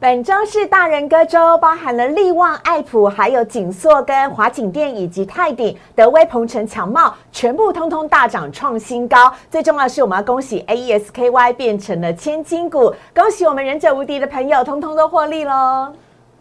[0.00, 9.30] 本周是大人歌周，包含了力旺、爱普、还有锦硕、跟华景店以及泰鼎、德威、鹏城、强茂，全部通通大涨创新高。
[9.50, 15.92] 最重要的是，我们要恭喜 AESKY 变成了千金股，恭喜我们忍者无敌的朋友，通通都获利喽！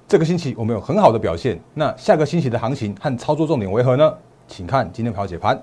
[0.07, 4.13] 这个星期我们有很好的表现，那下个星期的行情和操作重点为何呢？
[4.47, 5.61] 请看今天盘解盘。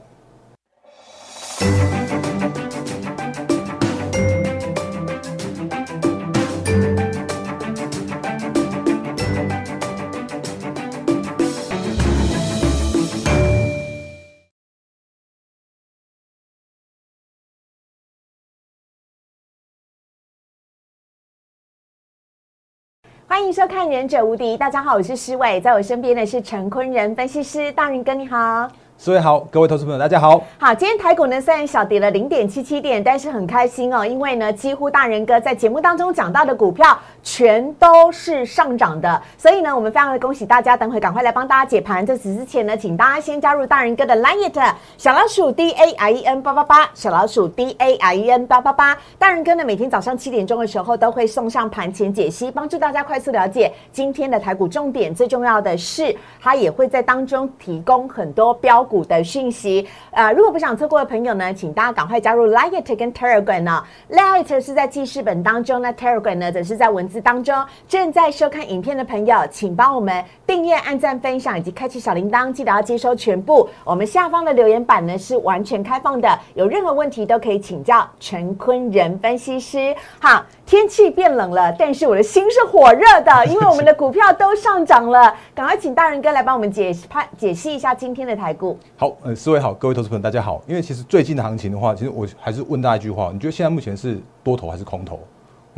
[23.37, 28.67] 欢迎收看《忍者无敌》，大家好，我是施伟，在我身边的是陈坤仁分析师，大仁哥你好。
[29.05, 30.43] 各位好，各位投资朋友，大家好。
[30.59, 40.77] 好，今天台股呢虽然小跌了零点七七点，但是很开心哦，因为呢，几乎大人哥在节目当中讲到的股票全都是上涨的，所以呢，我们非常的恭喜大家。
[40.77, 42.07] 等会赶快来帮大家解盘。
[42.07, 48.97] 在此之前呢，请大家先加入大人哥的 Line 小老鼠 D A I E N 八八八，小老鼠 D A I E N 八八八。
[49.19, 55.13] 大人哥呢，每天早上七点钟的时候都会送上盘前解析，帮助大家快速了解今天的台股重点。
[55.13, 59.89] 最重要的是，他也会在当中提供很多标股的讯息。
[60.13, 63.83] 呃，如果不想错过的朋友呢，请大家赶快加入 Lite 跟 Telegram 呢。
[64.11, 67.55] Lite 是在记事本当中，那 Telegram 呢则是在文字当中。
[67.89, 73.69] 正在收看影片的朋友，请帮我们订阅、按赞、分享以及开启小铃铛，记得要接收全部。
[73.85, 79.95] 我们下方的留言板呢是完全开放的，有任何问题都可以请教陈坤仁分析师。
[80.21, 85.35] 好，天气变冷了，但是我的心是火热的，因为我们的股票都上涨了。
[85.55, 88.79] 赶快请大人哥来帮我们解判解析一下今天的台股。
[88.97, 90.63] 好，呃，四位好，各位投资朋友大家好。
[90.67, 95.21] 因为其实最近的行情的话，其实我还是问大家一句话：你觉得现在目前是多头还是空头？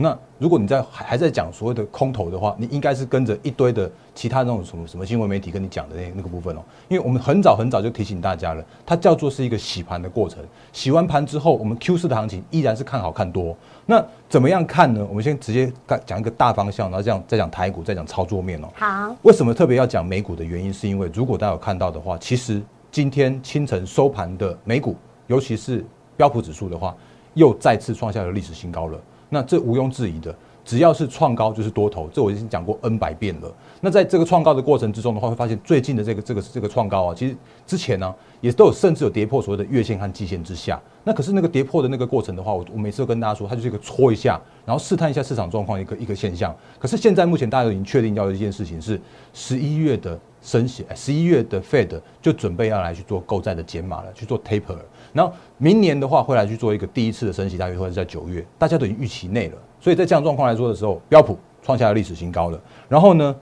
[0.01, 6.61] 那如果你在还还在讲所谓的空头的话，你应该是跟着一堆的其他那种什么什么新闻媒体跟你讲的那那个部分哦。
[6.87, 10.39] 因为我们很早很早就提醒大家了，它叫做是一个洗盘的过程。
[10.73, 13.57] 洗完盘之后，我们 Q 四的行情依然是看好看多。
[13.87, 15.05] 那怎么样看呢？
[15.09, 15.73] 我们先直接
[16.07, 18.69] 讲一个大方向，然后这样再讲台股，再讲操作面哦。
[18.77, 22.63] 好，为什么特别要讲美股的原因，是因为如果大家有看到的话，其实
[22.93, 24.95] 今天清晨收盘的美股，
[25.27, 25.85] 尤其是
[26.17, 26.95] 标普指数的话，
[27.35, 28.97] 又再次创下了历史新高了。
[29.29, 30.35] 那这毋庸置疑的，
[30.65, 33.53] 只要是创高就是多头，这我已经讲过 N 百遍了。
[33.81, 40.81] 那在这个创高的过程之中的话，会发现最近的这个这个这个创高啊，其实之前呢也都有甚至有跌破所谓的月线和季线之下。
[41.05, 46.55] 那可是那个跌破的那个过程的话，我我每次都跟大家说，它就是一个搓一下，然后试探一下市场状况一个一个现象。
[46.79, 49.01] 可是现在目前大家都已经确定掉的一件事情是，
[49.33, 54.77] 十一月的升息，十一月的 Fed 就准备要来去做购债的减码了，去做 Taper。
[55.13, 59.59] 然后明年的话会来去做一个第一次的升息，大约会在九月，大家都已经预期内了。
[59.81, 62.61] 所以在这样状况来说的时候，标普创下了历史新高了。
[62.89, 63.35] 然后呢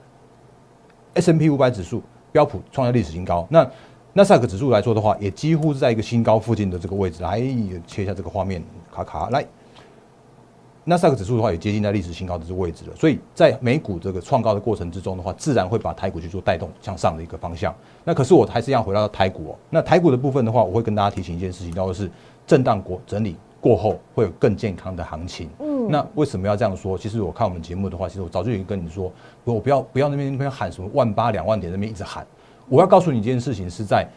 [1.13, 2.01] ，S M P 五百指数
[2.31, 3.47] 标普创下历史新高。
[3.49, 3.69] 那
[4.13, 7.21] 纳斯达克指数来说的话，也几乎是在一个新高附近的这个位置。
[7.21, 7.39] 来
[7.85, 9.45] 切一下这个画面，卡卡来。
[10.89, 12.95] 纳斯达克指数的话，也接近在历史新高的这个位置了。
[12.95, 17.75] 所以在美股这个创高的过程之中的话，自然会把台股去做带动向上的一个方向。
[18.05, 19.55] 那可是我还是要回到台股哦。
[19.69, 22.09] 那台股的部分的话，我会跟大家提醒一件事情，叫做是
[22.47, 25.49] 震荡过整理过后会有更健康的行情。
[25.59, 26.97] 嗯，那为什么要这样说？
[26.97, 29.11] 其实我看我们节目的话，其实我早就已经跟你说，
[29.43, 32.25] 我不要不要那边那边喊什么万八两万点那边一直喊。
[32.69, 34.07] 我要告诉你一件事情，是在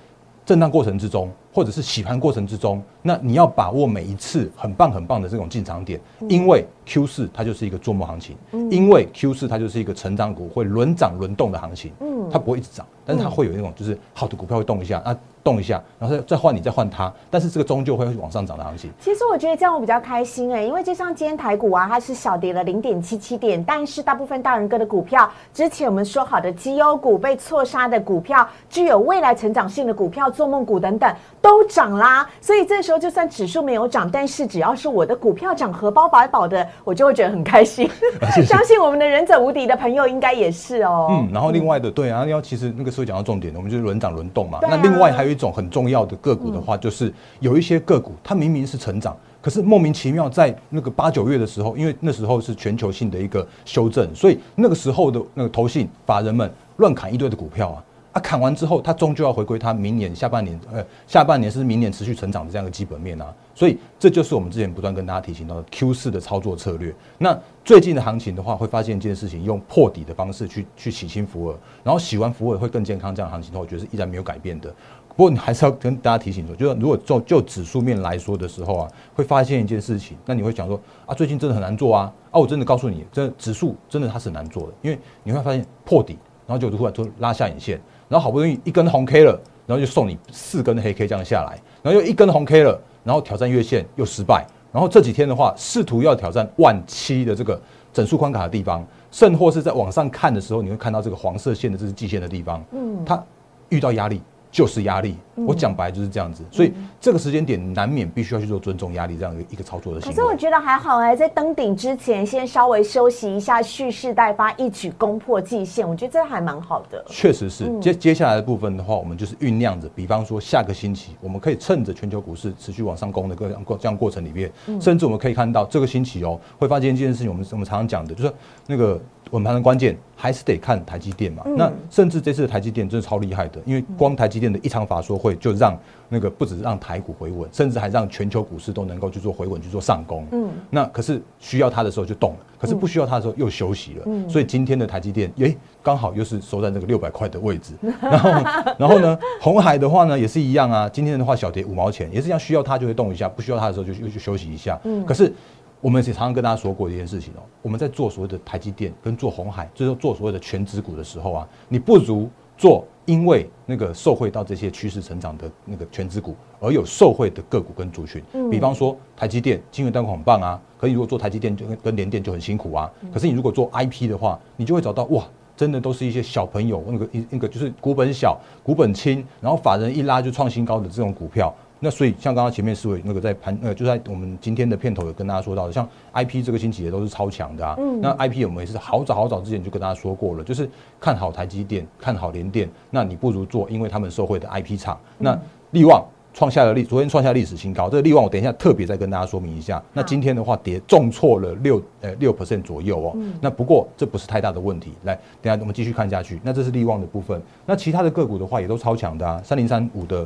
[0.51, 1.31] 震荡过程之中。
[1.53, 8.37] 或者是洗盘过程之中，那你要把握每一次很棒很棒的这种进场点，因为 Q 四它就是一个做梦行情，
[8.71, 18.91] 因为 Q 四它就是一个成长股会轮涨轮动的行情，嗯，它不会一直涨，但是它会有那种就是好的股票会动一下啊，动一下，然后再再换你再换它，但是这个终究会往上涨的行情。
[19.01, 31.15] 其实我觉得这样我比较开心哎，因为就像今天台股啊，它是小跌了零点七七点，但是大部分大人哥的股票，之前我们说好的绩优股被错杀的股票，具有未来成长性的股票，做梦股等等。
[31.43, 37.89] 都涨啦，所以这时候就算指数没有涨，但是只要是我的股票涨，荷包饱饱的，我就会觉得很开心。
[38.45, 41.09] 相信我们的忍者无敌的朋友应该也是哦。
[41.11, 44.59] 嗯，然后另外的对啊，要其实那个时候讲到重点的，我们就是轮涨轮动嘛。
[44.61, 57.85] 那另外还有一种很重要的个股的话，就是有一些个股它明明是成长，可是莫名其妙在那个八九月的时候，因为那时候是全球性的一个修正，所以那个时候的那个投信法人们乱砍一堆的股票啊。
[58.13, 66.93] 啊，砍完之后，它终究要回归它明年下半年，呃，下半年是明年持续成长的这样一个基本面啊，所以这就是我们之前不断跟大家提醒到的 Q 四的操作策略。
[67.19, 74.75] 那最近的行情的话，会发现一件事情，用破底的方式去去洗清福尔，然后洗完福尔会更健康，这样行情的话，我觉得是依然没有改变的。
[75.17, 82.41] 不过你还是要跟大家提醒说，就是如果就就指数面来说的时候啊，会发现一件事情，那你会想说啊，最近真的很难做啊啊！
[82.41, 87.79] 我真的告诉你，这指数真的它是难做的，因为你会发现破底，然后就突然就拉下影线，
[88.09, 97.61] 然后好不容易一根红 K 了，然后就送你四根黑 K 这样下来，然后又一根红 K 了，然后挑战月线又失败，然后这几天的话，试图要挑战万七的这个
[97.93, 103.23] 整数关卡的地方，甚或是在往上看的时候，你会看到这个黄色线的这是季线的地方，嗯，它
[103.69, 104.23] 遇到压力。
[104.51, 105.17] 就是压力，
[105.47, 110.01] 我讲白就是这样子，所以这个时间点难免必须要去做尊重压力这样的一个操作的。
[110.01, 117.05] 可是我觉得还好哎，在登顶之前先稍微休息一下，蓄势待发，一举攻破季线，我觉得这还蛮好的。
[117.09, 124.51] 确实是，接接下来的部分的话，我们就是酝酿着，比方说下个星期，我们可以趁着全球股市持续往上攻的各样过这样过程里面，
[124.81, 128.33] 甚至我们可以看到这个星期哦，会发现一件事情，我们我们常常讲的就是
[128.67, 129.01] 那个。
[129.33, 131.43] 稳盘的关键还是得看台积电嘛。
[131.57, 135.75] 那甚至这次的台积电真的超厉害的，因为光台积电的一场法说会就让
[136.09, 140.27] 那个不止让台股回稳，甚至还让全球股市都能够去做回稳、去做上攻。
[140.33, 144.03] 嗯，那可是需要它的时候就动了，可是不需要它的时候又休息了。
[144.07, 147.73] 嗯，所以今天的台积电，诶，刚好又是收在那个六百块的位置。
[148.03, 148.31] 然后，
[148.79, 150.89] 然后呢，红海的话呢也是一样啊。
[150.89, 154.79] 今天的话小跌五毛钱，也是一样，需要它就会动一下，不需要它的时候就就休息一下。
[154.85, 155.33] 嗯，可是。
[155.81, 162.29] 我们也常常跟大家说过一件事情哦，我们在做所谓的台积电跟做红海，就是做所谓的全指股的时候啊，你不如
[162.59, 168.23] 做因为那个受惠到这些趋势成长的那个全指股而有受惠的个股跟族群。
[168.51, 172.91] 比方说台积电，金圆单很棒啊，可以如果做台积电就跟跟联电就很辛苦啊。
[173.13, 175.25] 可是你如果做 IP 的话，你就会找到哇，
[175.57, 181.55] 真的都是一些小朋友那个一那个就是股本小、股本轻，然后法人一拉就创新高的这种股票。
[181.83, 187.75] 那所以像刚刚前面四位那个在盘呃就在我们今天的片头有跟大家说到的，像 I P 这个星期也都是超强的啊。
[188.03, 190.69] 那 I P 我们也是好早好早之前就跟大家说过了，就是
[191.01, 195.01] 看好台积电，看好联电，那你不如做，因为他们受惠的 I P 厂。
[195.17, 195.39] 那
[195.71, 196.05] 利旺
[196.35, 199.83] 创下了历昨天创下历史新高，这个利旺我等一下特别再跟大家说明一下。
[199.95, 203.13] 那今天的话跌重挫了六呃六 percent 左右哦。
[203.15, 204.93] 嗯那不过这不是太大的问题。
[205.05, 206.39] 来，等下我们继续看下去。
[206.45, 207.41] 那这是利旺的部分。
[207.65, 210.23] 那其他的个股的话也都超强的啊，三零三五的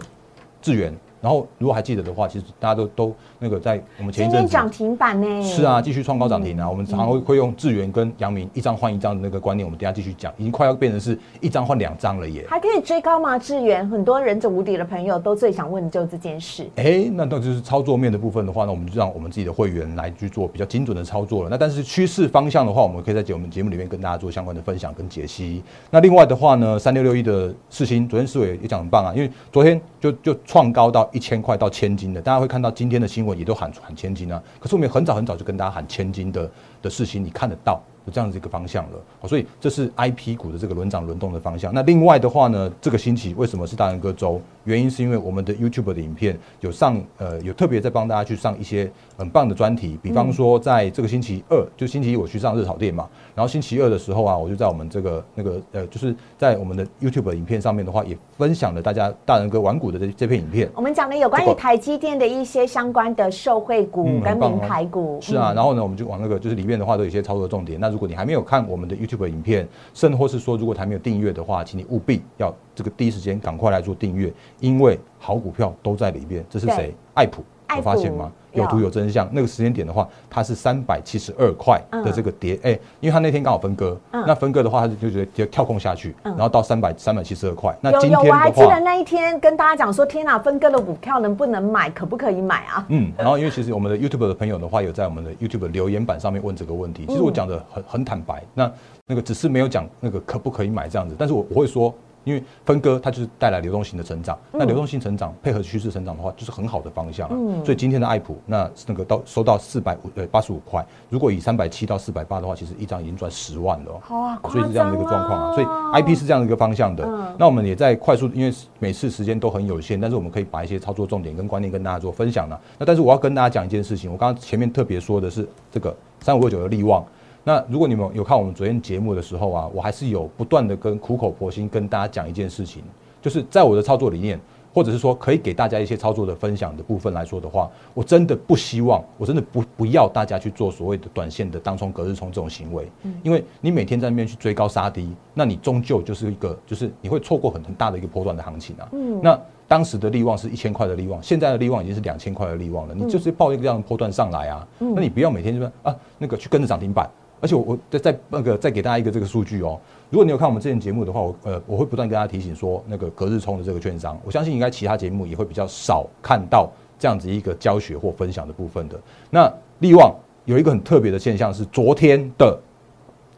[0.61, 0.93] 智源。
[1.25, 6.69] 然后，如果还记得的话，其实大家都都那个在我们前一阵涨停板呢，是啊，继续创高涨停啊。
[6.69, 12.45] 我们常常会会用智源跟阳明一张换一张的那个观念，我们等下继续讲，已经快要变成是一张换两张了耶。
[12.51, 13.39] 还可以追高吗？
[13.39, 16.69] 智源，很多忍者无敌的朋友都最想问就这件事。
[16.77, 21.49] 哎，那那就是操作面的部分的话，那我们就让我们自己的会员来去做比较精准的操作了。
[21.49, 25.63] 那但是趋势方向的话，我们可以在节我们节目里面跟大家做相关的分享跟解析。
[25.91, 31.95] 那另外的话呢，三六六一的世新，昨天市委也讲很棒啊，因为昨天就就创高到一千块到千。
[31.97, 34.43] 金的，大家会看到今天的新闻也都喊喊千金啊。
[34.59, 36.51] 可是我们很早很早就跟大家喊千金的
[36.83, 37.81] 的事情，你看得到。
[38.07, 41.73] 有这样子一个方向了，所以这是 I P 股的这个轮涨轮动的方向。
[41.73, 44.39] 那另外的话呢，这个星期为什么是大人哥周？
[44.65, 49.99] 原因是因为我们的 YouTube 的影片有上，呃，有特别在帮大家去上一些很棒的专题。
[50.03, 60.71] 比方说，在这个星期二，就星期一我去上热炒店嘛，然后星期二的时候啊，我就在我们这个那个呃，就是在我们的 YouTube 影片上面的话，也分享了大家大人哥玩股的这这片影片。
[60.75, 65.19] 我们讲了有关于台积电的一些相关的受惠股跟名牌股。
[65.21, 67.81] 是啊，然后呢，我们就往那个就是里面的话都有一些操作重点。
[67.81, 76.45] 那如果你还没有看我们的 YouTube 影片，甚或是说如果还没有订阅的话，请你务必要这个第一时间赶快来做订阅，因为好股票都在里面。
[76.49, 76.95] 这是谁？
[77.15, 77.43] 爱普，
[77.77, 78.31] 有发现吗？
[78.53, 79.29] 有图有真相。
[79.33, 82.71] 那个时间点的话，它是三百七十二块的这个跌，哎，
[83.01, 87.77] 因为它那天刚好分割，那分割的话，它就就觉得跳空下去，然后到三百三百七十二块。
[87.81, 92.87] 那今天我还记得那一天跟大家讲说，天哪，分割的股票能不能买，可不可以买啊？
[92.91, 98.71] 嗯，然后因为其实我们的 YouTube 的朋友的话，有在我们的 YouTube 留言板上面问这个问题，其实我讲的很很坦白，那
[99.07, 101.93] 那个只是没有讲那个可不可以买这样子，但是我我会说。
[102.25, 107.37] 因为分割它就是带来流动性的成长，那流动性成长配合趋势成长的话，就是很好的方向啊。
[107.65, 113.93] 所以今天的爱普那那个到收到四百五呃八十五块，如果以三百七到四百八的话，其实一张已经赚十万了。
[114.01, 115.55] 好啊，所以是这样的一个状况啊。
[115.55, 117.07] 所以 I P 是这样的一个方向的。
[117.39, 122.61] 那我们也在快速，因为每次时间都很有限，但是我们可以把一些操作重点跟观念跟大家做分享了。
[122.79, 127.05] 那但是我要跟大家讲一件事情，我刚刚前面特别说的是这个三五二九的利旺。
[127.47, 132.83] 那如果你们有看我们昨天节目的时候啊，我还是有不断的跟苦口婆心跟大家讲一件事情，
[133.21, 134.41] 就是在我的操作理念，
[134.73, 143.15] 或者是说可以给大家一些操作的分享的部分来说的话，我真的不希望，我真的不不要大家去做所谓的短线的当冲、隔日冲这种行为，嗯。
[143.23, 148.89] 因为你每天在那边去追高杀低，那你终究就是一个，就是你会错过很很大的一个波段的行情啊。
[148.93, 149.21] 嗯。
[149.23, 157.07] 那当时的利旺是一千块的利旺，现在的利旺已经是两千块的利旺了，你就是报一个这样的波段上来啊，那你不要每天就说啊那个去跟着涨停板。
[157.45, 159.79] 而且我再再那个再给大家一个这个数据哦。
[160.09, 168.99] 如果你有看我们之前节目的话，我呃我会不断跟大家提醒说，那个隔日冲的这个券商，我相信应该其他节目也会比较少看到这样子一个教学或分享的部分的。
[169.29, 170.15] 那利旺
[170.47, 172.59] 有一个很特别的现象是，昨天的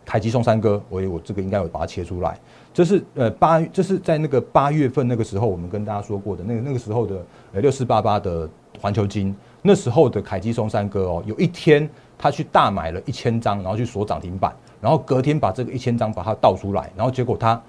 [0.05, 2.39] 凯基松山哥，我我这个应该有把它切出来，
[2.73, 7.17] 这是呃八，这是在那个八月份那个时候，我们跟大家说过的那个那个时候的
[7.55, 8.49] 呃六四八八的
[8.81, 14.55] 环球金，那时候的凯基松山哥哦，有一天他去大买了一千张，然后去锁涨停板。
[14.81, 17.61] 然后隔天把这个一千张把它倒出来，然后结果他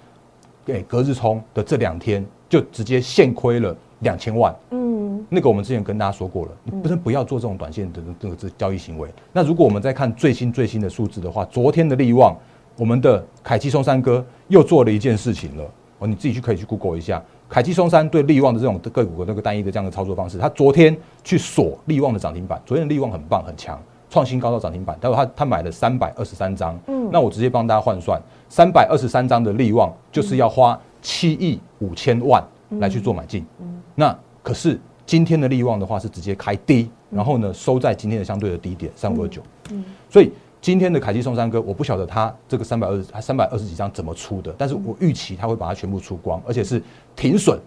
[0.66, 4.54] 给隔日冲的这两天就直接现亏了两千万。
[4.72, 9.10] 嗯，那个我们之前跟大家说过了，你不能不要做这种短线的这个这交易行为。
[9.32, 12.36] 那如果我们再看最新最新的数字的话，昨天的利旺，
[12.75, 15.63] 我们的凯基松山哥又做了一件事情了。
[16.00, 23.82] 哦，你自己去可以去 Google 一下，凯基松山对利旺的这种个股的那个单一的这样的操作方式，他昨天去锁利旺的涨停板，昨天的利旺很棒很强。
[24.10, 32.44] 创新高到涨停板，他说他他买了三百二十三张，嗯，那我直接帮大家换算，三百二十三张的利旺就是要花七亿五千万
[32.80, 46.82] 来去做买进，嗯，那可是今天的利旺的话是直接开低，然后呢收在今天的相对的低点三五二九，嗯，所以今天的凯基松山哥，我不晓得他这个三百二十三百二十几张怎么出的，但是我预期他会把它全部出光，而且是
[47.16, 47.60] 停损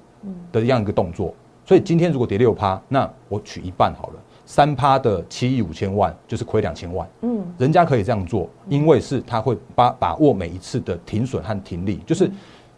[0.51, 4.15] 的这样一个动作，所以今天如果跌六趴，那我取一半好了。
[4.51, 12.29] 三趴的七亿五千万就是亏两千万，嗯，人家可以这样做，因为是他会把把握每一次的停损和停利，就是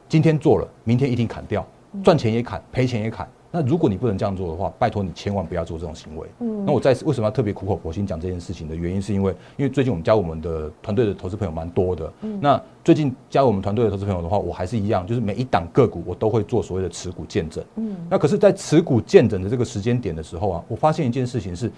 [0.07, 1.67] 今天做了，明天一定砍掉，
[2.05, 3.27] 赚钱也砍，赔钱也砍。
[3.53, 6.27] 那如果你不能这样做的话，拜托你千万不要做这种行为。
[6.41, 12.13] 嗯，那我在为什么要特别苦口婆心讲这件事情的原因，是因为因为最近我们加我们的团队的投资朋友蛮多的。
[12.23, 17.63] 嗯，那最近加我们团队的投资朋友的话，我还是一样，就是每一档个股我都会做所谓的持股见证。
[17.77, 21.71] 嗯，那可是，在持股见证的这个时间点的时候啊，我发现一件事情是。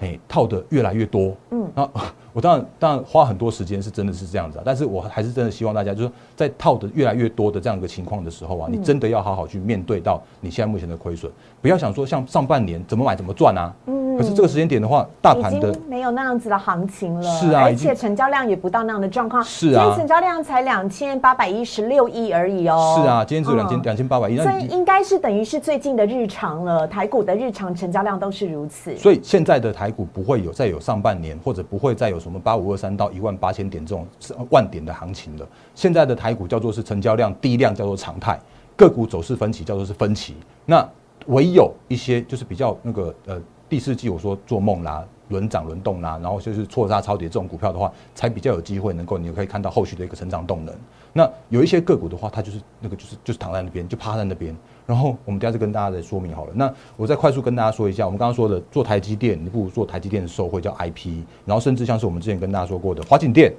[0.00, 1.90] 哎，套的越来越多，嗯， 那
[2.32, 14.07] 我当然当然花很多时间是真的是这样子啊，但是我还是真的希望大家就是在套的越来越多的这样一个情况的时候啊，你真的要好好去面对到你现在目前的亏损，不要想说像上半年怎么买怎么赚啊，嗯。
[14.18, 34.04] 可是这个时间点的话，大盘的没有那样子的行情了，是啊，而且成交量也不到那样的状况，是啊，今天成交量才两千八百一十六亿而已哦，是啊，今天只有两千两千八百亿，所以应该是等于是最近的日常了，台股的日常成交量都是如此，所以现在的台股不会有再有上半年或者不会再有什么八五二三到一万八千点这种
[34.50, 35.46] 万点的行情了，
[35.76, 38.36] 现在的台股叫做是成交量低量叫做常态，
[38.74, 40.34] 个股走势分歧叫做是分歧，
[40.66, 40.84] 那
[41.26, 43.40] 唯有一些就是比较那个呃。
[43.68, 50.74] 第四季我说做梦啦，轮涨轮动啦，然后就是错杀超跌这种股票的话，才比较有机会能够，你可以看到后续的一个成长动能。
[51.12, 54.56] 那有一些个股的话，它就是那个就是就是躺在那边，就趴在那边。
[54.86, 56.52] 然后我们等下再跟大家再说明好了。
[56.54, 63.52] 那我再快速跟大家说一下，我们刚刚说的做台积电，你不如做台积电的候会叫 IP，然后甚至像是我们之前跟大家说过的华景电，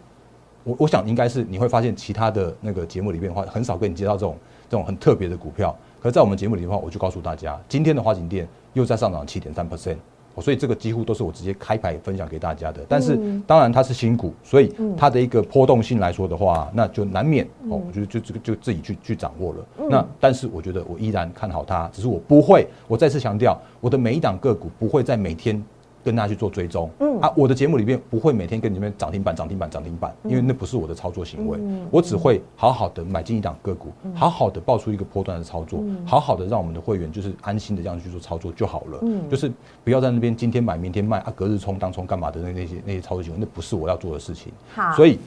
[0.63, 4.35] 我我想应该是你会发现其他的那个节目里面的话，很少跟你接到这种
[4.67, 5.75] 这种很特别的股票。
[6.01, 8.47] 可是在我们节目里的话，我就告诉大家，今天的华景店。
[8.73, 9.97] 又在上涨七点三 percent，
[10.39, 12.85] 所以这个几乎都是我直接开牌分享给大家的。
[12.87, 19.65] 但是当然它是新股，所以它的一个波动性来说的话，那就难免哦，我就这个就自己去去掌握了。
[19.89, 25.61] 那但是我觉得我依然看好它，只是我不会，我再次强调，我的每一档个股不会在每天。
[26.03, 31.59] 跟大家去做追踪，嗯啊，我的节目里面不会每天跟你们涨停板、涨停板、涨停板，因为那不是我的操作行为。
[31.91, 38.99] 我只会好好的买进一档个股，好好的爆出一个波段的操作，好好的让我们的会员就是安心的这样去做操作就好了。
[39.01, 39.51] 嗯，就是
[39.83, 44.51] 不要在那边今天买明天卖啊，隔日冲当冲干嘛的那那些那些操作行为，那不是我要做的事情。
[44.73, 45.19] 好，所以。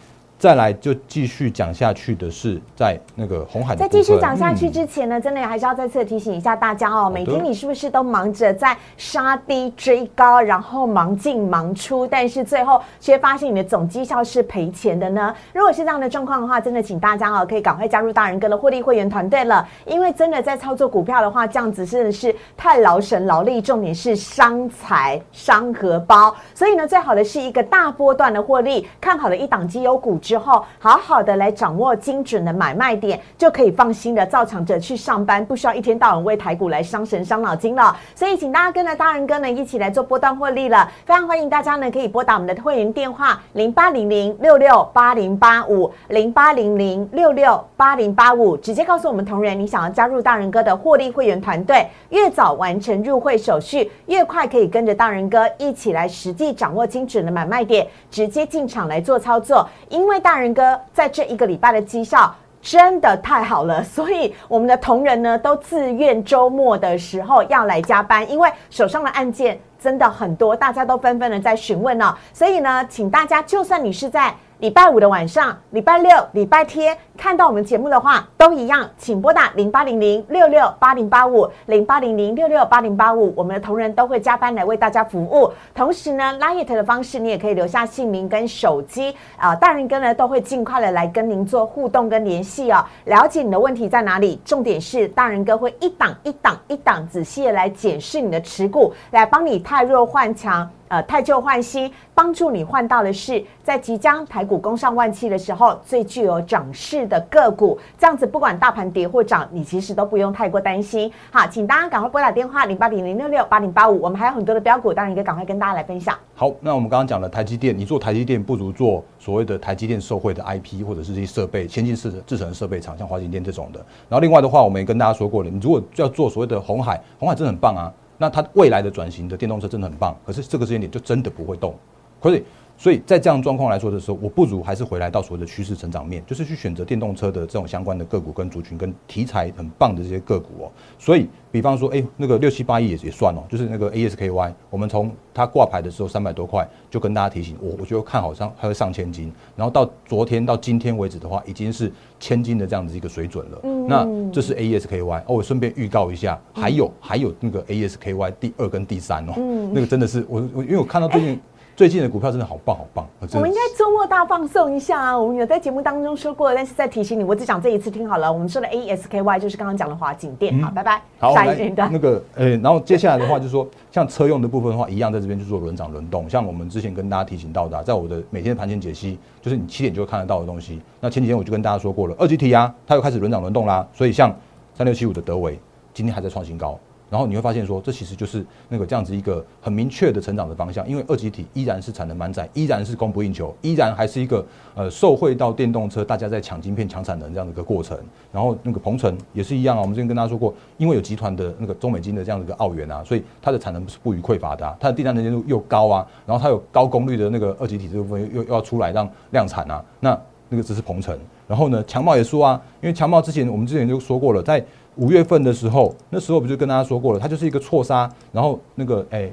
[0.42, 3.76] 再来就继续讲下去的是，在那个红海。
[3.76, 15.32] 在继续讲下去之前呢，真的还是要再次提醒一下大家哦，每天你是不是都忙着在杀低追高，然后忙进忙出，但是最后却发现你的总绩效是赔钱的呢？
[15.52, 26.34] 如果是这样的状况的话，真的请大家哦，可以赶快加入大人哥的获利会员团队了，因为真的在操作股票的话，这样子真的是太劳神劳力，重点是伤财伤荷包。
[26.52, 30.18] 所以呢，最好的是一个大波段的获利，看好了一档绩优股。
[30.32, 37.94] 之后，好好的来掌握精准的买卖点，就可以放心的照常着去上班，不需要一天到晚为台股来伤神伤脑筋了。
[38.14, 40.90] 所以，请大家跟着大人哥呢一起来做波段获利了。
[41.04, 51.86] 非常欢迎大家呢可以拨打我们的会员电话零八零零六六八零八五零八零零六六八零八五，直接告诉我们同仁你想要加入大人哥的获利会员团队。
[52.08, 59.68] 越早完成入会手续，越快可以跟着大人哥一起来实际掌握精准的买卖点，直接进场来做操作。
[59.90, 72.14] 因为因为大人哥在这一个礼拜的绩效真的太好了，所以我们的同仁呢都自愿周末的时候要来加班，因为手上的案件真的很多，大家都纷纷的在询问呢。
[72.34, 85.52] 所以呢，请大家，就算你是在礼拜五的晚上、礼拜六、礼拜天看到我们节目的话，都一样，请拨打零八零零六六八零八五零八零零六六八零八五，我们的同仁都会加班来为大家服务。
[85.74, 94.40] 同时呢，Light 的方式你也可以留下姓名跟手机啊，大人哥呢都会尽快的来跟您做互动跟联系哦，了解你的问题在哪里。
[94.44, 100.70] 重点是大人哥会一档一档一档仔细的来检视你的持股，来帮你太弱换强。
[100.92, 107.78] 呃，太旧换新，帮助你换到的是在即将台股攻上万七的时候，最具有涨势的个股。
[107.98, 111.10] 这样子，不管大盘跌或涨，你其实都不用太过担心。
[111.30, 116.14] 好，请大家赶快拨打电话零八零零六六八零八五，我们还有很多的标股，当然应该赶快跟大家来分享。
[116.34, 123.78] 好，那我们刚刚讲了台积电，你做台积电不如做所谓的台积电受惠的 IP 或者是这些设备、先进式的制成设备厂，像华景电这种的。
[124.10, 127.90] 然后另外的话，我们也跟大家说过了，你如果要做所谓的红海，红海真的很棒啊。
[128.22, 131.76] 那它未来的转型的电动车真的很棒，可是这个时间点就真的不会动，
[132.22, 132.42] 所以
[132.78, 140.72] 所以在这样状况来说的时候，我不如还是回来到所谓的趋势成长面，就是去选择电动车的这种相关的个股跟族群跟题材很棒的这些个股哦。
[140.98, 153.60] 所以比方说，哎，那个六七八亿也也算哦，就是那个 ASKY，我们从它挂牌的时候三百多块，就跟大家提醒，我我觉得看好上它会上千金，然后到昨天到今天为止的话，已经是千金的这样子一个水准了。
[153.86, 159.34] 那这是 ASKY 哦，我顺便预告一下，还有还有那个 ASKY 第二跟第三哦，
[159.72, 161.38] 那个真的是我我因为我看到最近
[161.74, 165.18] 最近的股票真的好棒好棒，我们应该周末大放送一下啊！
[165.18, 171.00] 我们有在节目当中说过，但是再提醒你，我只讲这一次，听好了，我们说的 ASKY 就是刚刚讲的华景店，好，拜拜。
[171.18, 180.82] 好，下一段那个呃，然后接下来的话就是说，像车用的部分的话，一样在这边去做轮涨轮动，像我们之前跟大家提醒到的，在我的每天盘前解析，就是你七点就会看得到的东西。
[181.00, 184.30] 那前几天我就跟大家说过了，二级体啊，它又开始轮涨轮动啦，所以像
[184.74, 185.58] 三六七五的德维
[185.94, 186.78] 今天还在创新高。
[187.12, 194.42] 然后你会发现说，这其实就是那个这样子一个很明确的成长的方向，因为二级体依然是产能满载，依然是供不应求，依然还是一个
[194.74, 197.98] 呃受惠到电动车大家在抢晶片、抢产能这样的一个过程。
[198.32, 211.14] 然后那个鹏程也是一样啊，我们之前跟大家说过，因为有集团的那个中美金的这样的一个澳元啊，所以它的产能是不予匮乏的，它的订单能见度又高啊，然后它有高功率的那个二级体这部分又又要出来让量产啊，那那个只是鹏程。
[211.48, 214.64] 然后呢，强茂也说啊，因为强茂之前我们之前就说过了，在
[214.96, 219.30] 五月份的时候，那时候不就跟大家说过了，它就是一个错杀，然后那个哎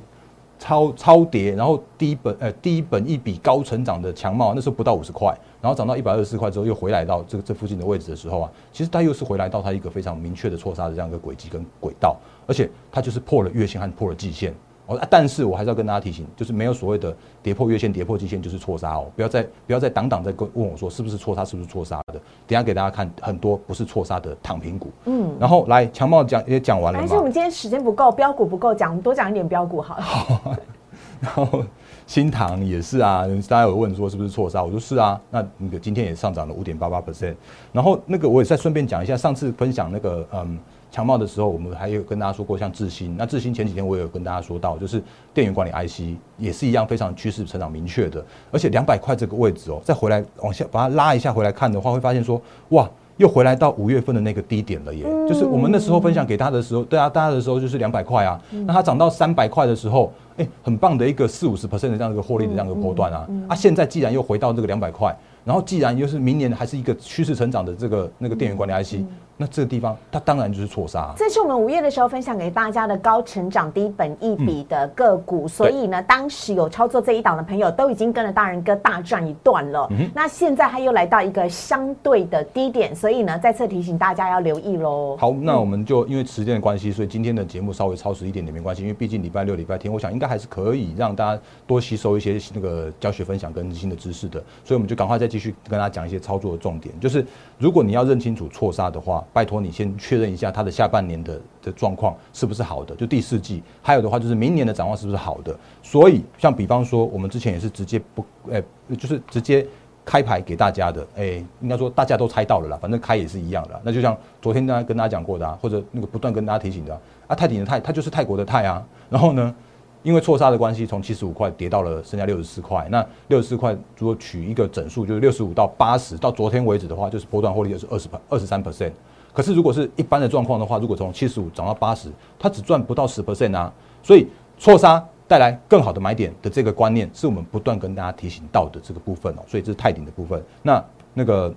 [0.57, 12.17] 超超跌，然后低本呃低本一笔高成长的强帽，那时候不到五十块，然后涨到一百二十四块之后又回来到这个这附近的位置的时候啊，其实它又是回来到它一个非常明确的错杀的这样一个轨迹跟轨道，
[12.47, 14.53] 而且它就是破了月线和破了季线。
[14.89, 22.19] 哦，但是我还是要跟大家提醒，就是没有所谓的跌破月线、跌破季线就是错杀哦，不要再不要再挡挡在跟问我说是不是错杀，是不是错杀的？
[22.47, 24.91] 等下给大家看很多不是错杀的躺平股。
[25.05, 30.01] 嗯，然后来强茂讲也讲完了但是我们今天时间不够，标股不够讲，多讲一点标股好了。
[30.01, 30.55] 好，
[31.21, 31.63] 然后
[32.07, 37.35] 新塘也是啊，大家有问说是不是错杀，我说是啊，那那个今天也上涨了五点八八 percent，
[37.71, 40.57] 然后那个我也再顺便讲一下，上次分享那个嗯。
[40.91, 43.15] 强茂的时候，我们还有跟大家说过，像智新。
[43.15, 45.01] 那智新前几天我也有跟大家说到，就是
[45.33, 48.23] 电源管理 IC 也是一样，非常趋势成长明确的。
[48.51, 55.03] 而且两百块这个位置哦，再回来往下把它拉一下回来看的话，会发现说，哇，又回来到五月份的那个低点了耶。
[55.27, 58.41] 就是我们那时候分享给他的时候，对啊，大家的时候就是两百块啊。
[58.65, 63.27] 那它涨到三百块的时候，哎，很棒的一个四五十 percent 的这样一个获利的这样一个波段啊。
[63.47, 69.05] 啊，现在既然又回到这个两百块，然后既然又是明年还是一个趋势成长的这个那个电源管理 IC。
[69.41, 71.13] 那这个地方，它当然就是错杀。
[71.15, 79.89] 这是我们午夜的时候分享给大家的高成长、低本一笔的个股，所以呢，当时有操作这一档的朋友都已经跟了大人哥大赚一段了。
[80.13, 85.15] 那现在他又来到一个相对的低点，所以呢，再次提醒大家要留意喽。
[85.17, 97.25] 好，那我们就因为时间的关系，所以今天的节目稍微超时一点点没关系，因为毕竟礼拜六、礼拜天，我想应该还是可以让大家多吸收一些那个教学分享跟新的知识的，所以我们就赶快再继续跟大家讲一些操作的重点，就是
[97.59, 99.95] 如果你要认清楚错杀的话，拜托你先。
[99.99, 103.61] 确认一下它的下半年的的状况是不是好的，就第四季。
[103.81, 105.53] 还有的话就是明年的展望是不是好的。
[105.83, 108.63] 所以像比方说，我们之前也是直接不，诶，
[108.97, 109.67] 就是直接
[110.05, 113.79] 开牌给大家的，诶，应该说大家都猜到了啦，反正开也是一样的。
[113.83, 118.81] 那就像昨天大家跟大家讲过的，啊，或者那个不断跟大家提醒的啊，泰鼎的泰，它就是泰国的泰啊。
[119.09, 119.53] 然后呢，
[120.01, 122.87] 因为错杀的关系，从七十五块跌到了剩下六十四块。
[122.89, 128.91] 那六十四块如果取一个整数，就是六十五到八十，到昨天为止的话，就是波段获利就是二十二十三 percent。
[129.33, 133.71] 可是，如果是一般的状况的话，如果从七十五涨到八十，它只赚不到十 percent 啊。
[134.01, 139.43] 所以错杀带来更好的买点的这个观念，是我们不断跟大家提醒到的这个部分哦。
[139.47, 140.43] 所以这是泰鼎的部分。
[140.63, 140.83] 那
[141.13, 141.53] 那个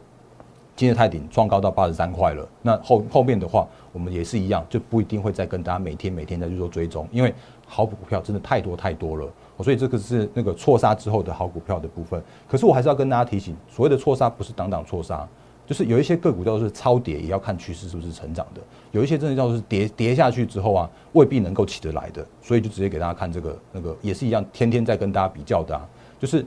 [0.77, 7.35] 今天泰鼎创高到八十三块了，那后后面的话，我们也是一样，就不一定会再跟大家每天每天再去做追踪，因为
[7.75, 9.27] 好股票真的太多太多了，
[9.61, 12.23] 所以这个是那个错杀之后的好股票的部分。
[12.47, 15.27] 可是我还是要跟大家提醒，所谓的错杀不是挡挡错杀，
[15.67, 22.27] 就是有一些个股叫做超跌，也要看趋势是不是成长的；有一些真的叫做是跌跌下去之后啊，未必能够起得来的。
[22.43, 25.89] 所以就直接给大家看这个那个也是一样，天天在跟大家比较的，啊，
[26.21, 26.45] 就是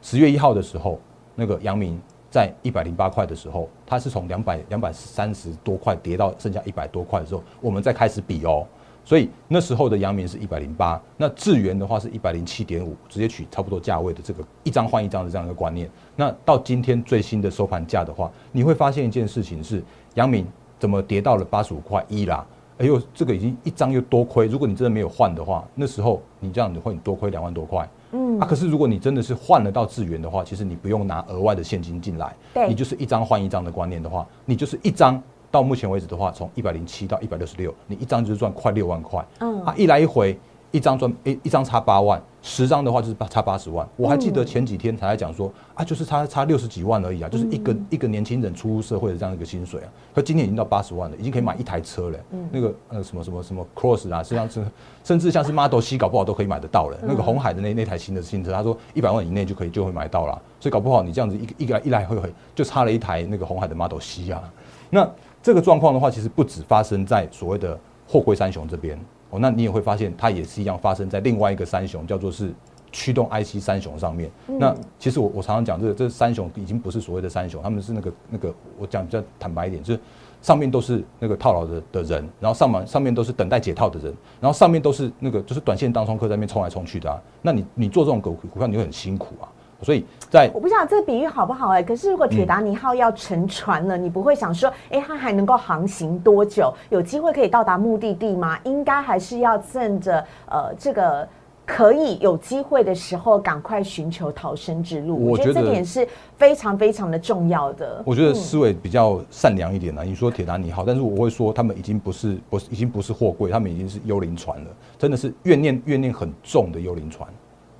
[0.00, 1.00] 十月一号的时候，
[1.34, 2.00] 那个阳明。
[2.32, 8.64] 在一百零八块的时候，它是从两百两百三十多块跌到剩下一百多块的时候，我们再开始比哦。
[9.10, 15.90] 所以那时候的阳明是一百零八，那智源的话是一百零七点五，直接取差不多价位的这个一张换一张的这样一个观念。
[16.14, 19.82] 那到今天最新的收盘价的话，你会发现一件事情是，
[20.14, 20.46] 阳明
[20.78, 22.46] 怎么跌到了八十五块一啦？
[22.78, 24.46] 哎呦，这个已经一张又多亏。
[24.46, 27.90] 如果你真的没有换的话，那时候你这样你会多亏两万多块。
[28.12, 32.32] 嗯啊，可是如果你真的是换了到智源的话，其实你不用拿额外的现金进来，
[32.68, 35.20] 你就是一张换一张的观念的话，你就是一张
[35.50, 39.24] 到目前为止的话，从一百零七到一百六十六，你一张就是赚快六万块。
[39.38, 40.38] 嗯啊，一来一回。
[40.72, 43.84] 一张赚一一张差八万，十张的话就是差八十万。
[43.96, 49.88] 我还记得前几天才在讲说啊，就是差差六十几万而已啊，就是一个一个年轻人初入社会的这样一个薪水啊。
[50.14, 52.18] 可今年已经到八十万了，已经可以买一台车了。
[52.52, 54.64] 那个呃什么什么什么 Cross 啊，实际上是
[55.02, 56.96] 甚至像是 Model C 搞不好都可以买得到了。
[57.02, 60.40] 那个红海的那那台新的新车，他说一百万以内就可以就会买到了。
[60.60, 64.40] 所以搞不好你这样子一一个一来回回就差了一台那个红海的 Model C 啊。
[64.88, 65.10] 那
[65.42, 68.98] 这个状况的话，其实不止发生在所谓的货柜三雄这边。
[69.30, 72.52] 哦，那你也会发现，它也是一样发生在另外一个三雄，叫做是
[72.90, 74.28] 驱动 IC 三雄上面。
[74.58, 80.00] 那其实我我常常讲，这个这三雄已经不是所谓的三雄，他们是那个那个，我讲比较坦白一点，就是
[80.42, 87.22] 上面都是那个套牢的的人，然后上面上面都是等待解套的人，然后上面都是那个就是短线当冲客在那边冲来冲去的啊。
[87.40, 89.46] 那你你做这种股股票，你会很辛苦啊。
[89.82, 96.72] 所以在我不知道这个比喻好不好哎，可是如果铁达尼号要沉船了，你不会想说，哎，它还能够航行多久？
[96.90, 98.58] 有机会可以到达目的地吗？
[98.64, 101.26] 应该还是要趁着呃这个
[101.64, 105.30] 可以有机会的时候，赶快寻求逃生之路。
[105.30, 108.02] 我觉得这点是非常非常的重要的。
[108.04, 110.02] 我觉得思维比较善良一点呢。
[110.04, 117.28] 你说铁达尼号，但是我会说，他们已经不是不是已经不是货柜，他们已经是幽灵船了，真的是怨念怨念很重的幽灵船。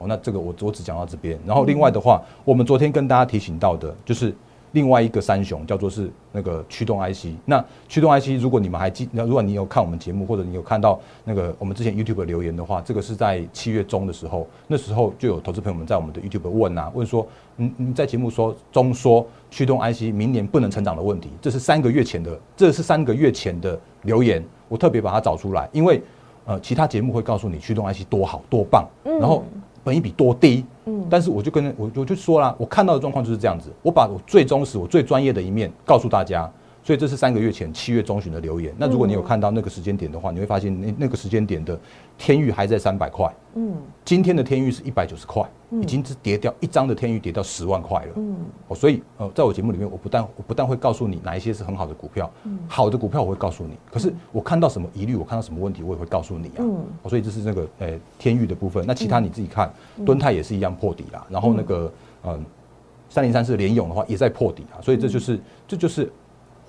[0.01, 4.35] 哦，那这个我我只讲到这边，然后另外的话，我们昨天跟大家提醒到的，就是
[4.73, 7.27] 另外一个三雄叫做是那个驱动 IC。
[7.45, 17.27] 那驱动 IC，如果你们还记，那如果你有看我们节目，或者你有看到那个我们之前 YouTube 留言的话，这个是在七月中的时候，那时候就有投资朋友们在我们的 YouTube 问啊，问说，
[17.59, 26.01] 嗯，你在节目说中说驱动 IC 明年不能成长的问题，这是三个月前的，这是三个月前的留言，我特别把它找出来，因为
[26.47, 29.45] 呃，其他节目会告诉你驱动 IC 多好多棒，然后。
[29.91, 36.49] 本一比多低，嗯，但是我就跟我我就说了，我看到的状况就是这样子，我把我最忠实、我最专业的一面告诉大家。
[36.83, 38.75] 所以这是三个月前七月中旬的留言。
[38.79, 41.79] 那如果你有看到那个时间点的话，你会发现那那个时间点的
[42.17, 48.37] 天域还在三百块，嗯，今天的天域是一百九十块，已经是跌掉一张的天域跌到十万块了，嗯，
[48.69, 57.89] 哦，所以呃，在我节目里面，我不但我不但会告诉你哪一些是很好的股票，嗯，好的股票我会告诉你，可是我看到什么疑虑，我看到什么问题，我也会告诉你啊，嗯，所以这是那个呃
[58.19, 58.85] 天域的部分。
[58.87, 59.71] 那其他你自己看，
[60.07, 61.93] 敦泰也是一样破底啦，然后那个
[62.25, 62.43] 嗯。
[63.13, 66.09] 三零三四联勇的话也在破底啊，所以这就是这就是。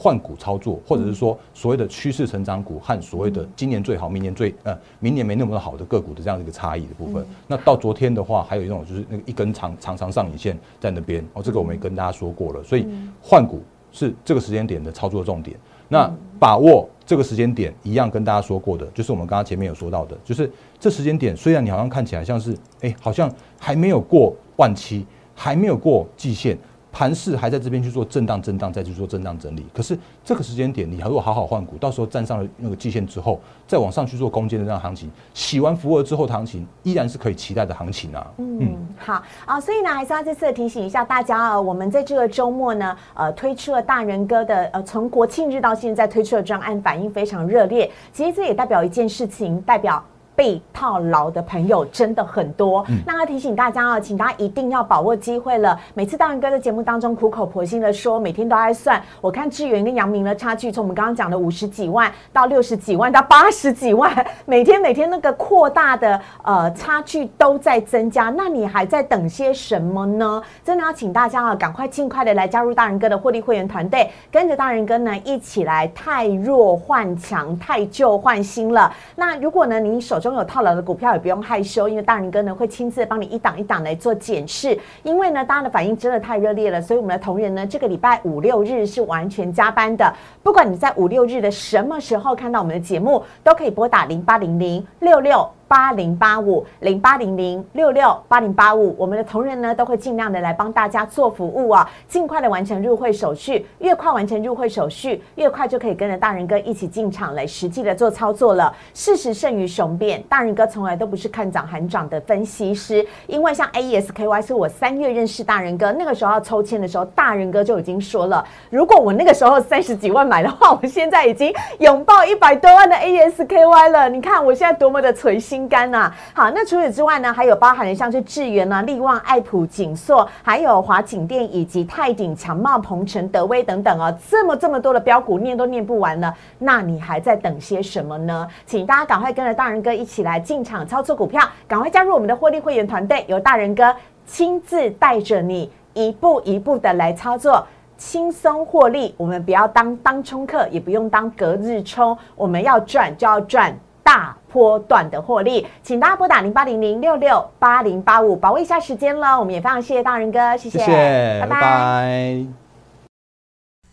[0.02, 7.24] 换股操作，或者是说所谓的趋势成长股和所谓的今年最好、明年最呃明年没那么好的个股的这样的一个差异的部分。
[7.46, 12.64] 那到昨天的话，还有一种就是那个一根长长长上影线在那边哦，这个我们也跟大家说过了。
[12.64, 12.88] 所以
[13.22, 13.62] 换股
[13.92, 15.56] 是这个时间点的操作重点。
[15.88, 26.58] 那把握这个时间点，一样跟大家说过的，就是我们刚刚前面有说到的，就是这时间点虽然你好像看起来像是哎，好像还没有过万期，还没有过季线。
[26.92, 29.66] 盘势还在这边去做震荡，震荡再去做震荡整理。
[29.74, 38.28] 可是这个时间点，你如果好好换股，到时候站上了那个季线之后，再往上去做攻坚的这样行情，洗完浮额之后的行情，依然是可以期待的行情啊。
[38.38, 47.90] 嗯，好啊，所以呢，还是要再次提醒一下大家啊，我们在这个周末呢，呃，推出了大人哥的呃，从国庆日到现在推出的专案，反应非常热烈。
[48.12, 50.04] 其实这也代表一件事情，代表。
[50.42, 55.80] 被套牢的朋友真的很多，那要提醒大家啊，请大家一定要把握机会了。
[55.94, 59.00] 每次大仁哥在节目当中苦口婆心的说，每天都在算。
[59.22, 64.12] 我看志源跟杨明的差距，从我们刚刚讲的五十几万到六十几万到八十几万，
[64.48, 68.34] 每天每天那个扩大的呃差距都在增加。
[68.36, 70.42] 那你还在等些什么呢？
[70.66, 78.92] 真的要请大家啊，赶快尽快的来加入大仁哥的获利会员团队，跟着大仁哥呢一起来太弱换强，太旧换新了。
[79.16, 84.80] 那如果呢，你手中拥有套牢的股票也不用害羞，因为大人哥呢会亲自帮你一档一档来做检视。
[85.04, 90.14] 因为呢，大家的反应真的太热烈了，所以我们的同仁呢，这个礼拜五六日是完全加班的。
[90.42, 95.46] 不管你在五六日的什么时候看到我们的节目，都可以拨打零八零零六六。
[95.72, 108.76] 八零八五零八零零六六八零八五，我们的同仁呢都会尽量的来帮大家做服务啊，尽快的完成入会手续，越快完成入会手续，越快就可以跟着大人哥一起进场来实际的做操作了。
[108.94, 124.10] 事实胜于雄辩，大人哥从来都不是看涨喊涨的分析师，因为像 A E S K Y 是我三月认识大人哥，那个时候要抽签的时候，大人哥就已经说了，如果我那个时候三十几万买的话，我现在已经拥抱一百多万的 A S K Y 了。
[124.10, 125.61] 你看我现在多么的垂心。
[125.68, 138.48] 干呐，好，那除此之外呢，还有包含了像是智源呢、利旺、爱普、锦硕，还有华景店以及泰鼎、强茂、鹏程、德威等等哦，这么这么多的标股念都念不完了，那你还在等些什么呢？
[138.66, 143.96] 请大家赶快跟着大人哥一起来进场操作股票，赶快加入我们的获利会员团队，由大人哥
[144.26, 147.66] 亲自带着你一步一步的来操作，
[147.98, 149.14] 轻松获利。
[149.18, 153.78] 我们不要当当冲客，也不用当隔日冲，我们要赚就要赚。
[154.04, 159.40] 大波段的获利，请大家拨打零八零零六六八零八五，把握一下时间了。
[159.40, 162.46] 我们也非常谢谢大人哥，谢谢，拜拜。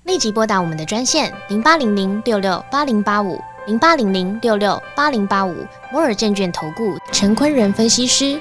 [0.04, 5.54] 立即拨打我们的专线零八零零六六八零八五零八零零六六八零八五
[5.92, 8.40] 摩尔证券投顾陈坤仁分析师。